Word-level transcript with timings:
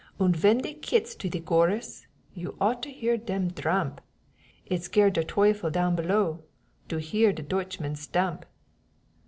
Und 0.19 0.35
ven 0.35 0.57
dey 0.57 0.73
kits 0.73 1.13
to 1.13 1.29
de 1.29 1.39
gorus 1.39 2.07
You 2.33 2.57
ought 2.59 2.81
to 2.81 2.89
hear 2.89 3.17
dem 3.17 3.49
dramp! 3.51 4.01
It 4.65 4.81
scared 4.81 5.13
der 5.13 5.21
Teufel 5.23 5.69
down 5.69 5.95
below 5.95 6.41
To 6.89 6.97
hear 6.97 7.31
de 7.31 7.43
Dootchmen 7.43 7.95
stamp. 7.95 8.47